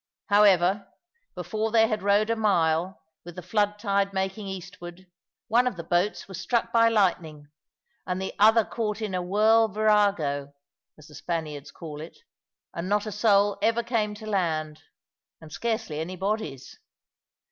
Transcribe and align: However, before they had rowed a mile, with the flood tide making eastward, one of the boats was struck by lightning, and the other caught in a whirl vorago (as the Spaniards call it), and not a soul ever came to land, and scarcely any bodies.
However, 0.29 0.87
before 1.35 1.69
they 1.69 1.87
had 1.87 2.01
rowed 2.01 2.31
a 2.31 2.35
mile, 2.35 3.03
with 3.23 3.35
the 3.35 3.43
flood 3.43 3.77
tide 3.77 4.13
making 4.13 4.47
eastward, 4.47 5.05
one 5.47 5.67
of 5.67 5.75
the 5.75 5.83
boats 5.83 6.27
was 6.27 6.41
struck 6.41 6.71
by 6.73 6.89
lightning, 6.89 7.51
and 8.07 8.19
the 8.19 8.33
other 8.39 8.65
caught 8.65 8.99
in 8.99 9.13
a 9.13 9.21
whirl 9.21 9.67
vorago 9.67 10.53
(as 10.97 11.05
the 11.05 11.13
Spaniards 11.13 11.69
call 11.69 12.01
it), 12.01 12.17
and 12.73 12.89
not 12.89 13.05
a 13.05 13.11
soul 13.11 13.59
ever 13.61 13.83
came 13.83 14.15
to 14.15 14.25
land, 14.25 14.81
and 15.39 15.51
scarcely 15.51 15.99
any 15.99 16.15
bodies. 16.15 16.79